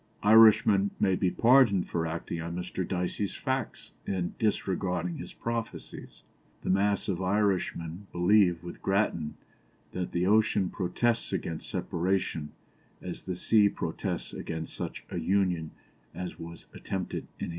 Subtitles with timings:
[0.23, 2.87] Irishmen may be pardoned for acting on Mr.
[2.87, 6.23] Dicey's facts, and disregarding his prophecies.
[6.63, 9.35] The mass of Irishmen believe, with Grattan,
[9.91, 12.51] that the ocean protests against separation
[12.99, 15.69] as the sea protests against such a union
[16.15, 17.49] as was attempted in 1800.